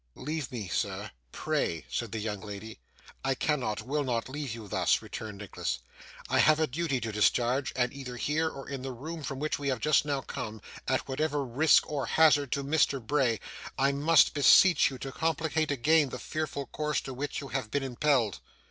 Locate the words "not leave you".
4.03-4.67